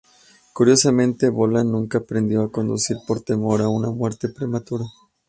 [0.53, 4.85] Curiosamente, Bolan nunca aprendió a conducir por temor a una muerte prematura.